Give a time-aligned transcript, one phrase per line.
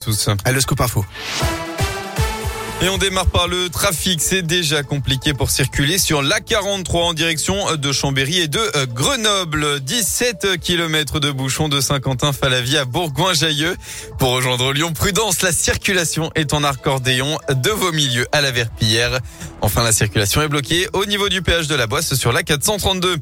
[0.00, 0.30] tous.
[0.46, 1.04] À le scoop info.
[2.80, 4.22] Et on démarre par le trafic.
[4.22, 9.80] C'est déjà compliqué pour circuler sur l'A43 en direction de Chambéry et de euh, Grenoble.
[9.80, 13.76] 17 km de bouchons de Saint-Quentin-Falavie à Bourgoin-Jailleux.
[14.18, 19.18] Pour rejoindre Lyon, prudence, la circulation est en accordéon de vos milieux à la Verpillière.
[19.60, 23.18] Enfin, la circulation est bloquée au niveau du péage de la Boisse sur la 432.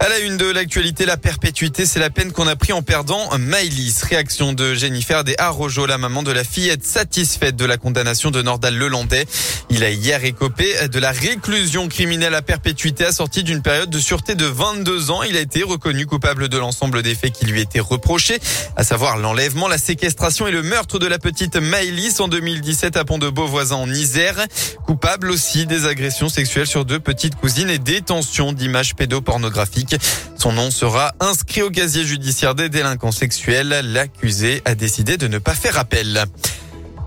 [0.00, 3.36] À la une de l'actualité, la perpétuité, c'est la peine qu'on a pris en perdant
[3.36, 3.96] Maïlis.
[4.08, 8.40] Réaction de Jennifer des Arrojo, la maman de la fillette satisfaite de la condamnation de
[8.40, 9.26] Nordal Lelandais.
[9.70, 14.36] Il a hier écopé de la réclusion criminelle à perpétuité assortie d'une période de sûreté
[14.36, 15.24] de 22 ans.
[15.24, 18.38] Il a été reconnu coupable de l'ensemble des faits qui lui étaient reprochés,
[18.76, 23.04] à savoir l'enlèvement, la séquestration et le meurtre de la petite Maïlis en 2017 à
[23.04, 24.46] Pont-de-Beauvoisin en Isère.
[24.86, 29.87] Coupable aussi des agressions sexuelles sur deux petites cousines et détention d'images pédopornographiques.
[30.36, 33.68] Son nom sera inscrit au casier judiciaire des délinquants sexuels.
[33.84, 36.24] L'accusé a décidé de ne pas faire appel.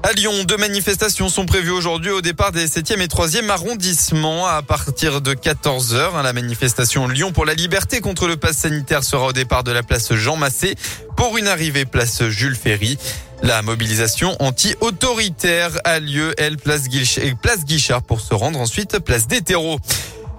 [0.04, 4.64] À Lyon, deux manifestations sont prévues aujourd'hui au départ des 7e et 3e arrondissements à
[4.64, 6.24] partir de 14h.
[6.24, 9.84] La manifestation Lyon pour la liberté contre le pass sanitaire sera au départ de la
[9.84, 10.76] place Jean Massé
[11.16, 12.98] pour une arrivée place Jules Ferry.
[13.44, 19.80] La mobilisation anti-autoritaire a lieu, elle, place Guichard pour se rendre ensuite place des terreaux.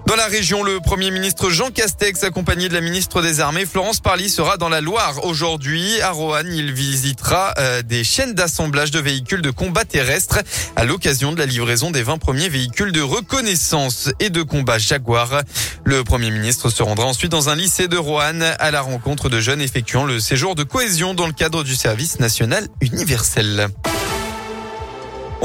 [0.06, 4.00] Dans la région, le Premier ministre Jean Castex, accompagné de la ministre des Armées Florence
[4.00, 6.00] Parly, sera dans la Loire aujourd'hui.
[6.00, 10.40] À Roanne, il visitera euh, des chaînes d'assemblage de véhicules de combat terrestre
[10.76, 15.42] à l'occasion de la livraison des 20 premiers véhicules de reconnaissance et de combat Jaguar.
[15.84, 19.40] Le Premier ministre se rendra ensuite dans un lycée de Roanne à la rencontre de
[19.40, 23.68] jeunes effectuant le séjour de cohésion dans le cadre du service national universel.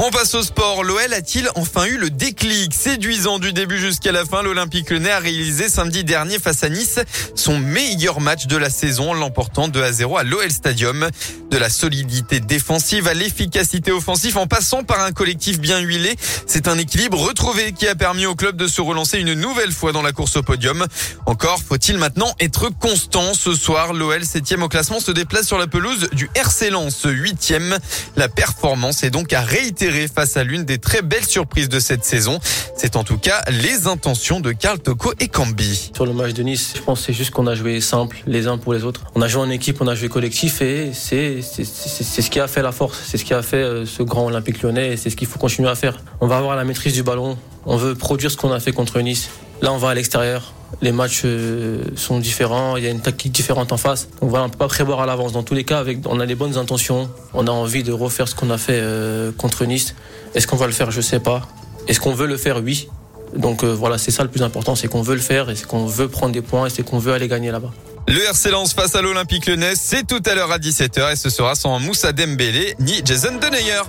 [0.00, 0.84] On passe au sport.
[0.84, 5.18] L'OL a-t-il enfin eu le déclic Séduisant du début jusqu'à la fin, l'Olympique Lyonnais a
[5.18, 7.00] réalisé samedi dernier face à Nice
[7.34, 11.08] son meilleur match de la saison, l'emportant 2 à 0 à l'OL Stadium.
[11.50, 16.14] De la solidité défensive à l'efficacité offensive en passant par un collectif bien huilé,
[16.46, 19.90] c'est un équilibre retrouvé qui a permis au club de se relancer une nouvelle fois
[19.90, 20.86] dans la course au podium.
[21.26, 23.34] Encore faut-il maintenant être constant.
[23.34, 27.78] Ce soir, l'OL 7 au classement se déplace sur la pelouse du RC Lens 8e.
[28.16, 32.04] La performance est donc à réitérer face à l'une des très belles surprises de cette
[32.04, 32.38] saison.
[32.76, 35.90] C'est en tout cas les intentions de Karl Toko et Cambi.
[35.94, 38.58] Sur le match de Nice, je pense c'est juste qu'on a joué simple les uns
[38.58, 39.02] pour les autres.
[39.14, 42.62] On a joué en équipe, on a joué collectif et c'est ce qui a fait
[42.62, 43.00] la force.
[43.06, 45.38] C'est ce qui a fait euh, ce grand Olympique lyonnais et c'est ce qu'il faut
[45.38, 45.98] continuer à faire.
[46.20, 47.38] On va avoir la maîtrise du ballon.
[47.66, 49.30] On veut produire ce qu'on a fait contre Nice.
[49.62, 50.52] Là, on va à l'extérieur.
[50.82, 54.08] Les matchs euh, sont différents, il y a une tactique différente en face.
[54.20, 55.32] Donc voilà, on peut pas prévoir à l'avance.
[55.32, 57.10] Dans tous les cas, avec, on a les bonnes intentions.
[57.34, 59.94] On a envie de refaire ce qu'on a fait euh, contre Nice.
[60.34, 60.90] Est-ce qu'on va le faire?
[60.90, 61.48] Je sais pas.
[61.88, 62.62] Est-ce qu'on veut le faire?
[62.62, 62.88] Oui.
[63.36, 65.66] Donc euh, voilà, c'est ça le plus important, c'est qu'on veut le faire et c'est
[65.66, 67.72] qu'on veut prendre des points et c'est qu'on veut aller gagner là-bas.
[68.06, 71.28] Le RC Lens face à l'Olympique Lyonnais, c'est tout à l'heure à 17h et ce
[71.28, 73.82] sera sans Moussa Dembélé ni Jason Denayer.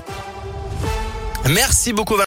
[1.49, 2.17] Merci beaucoup.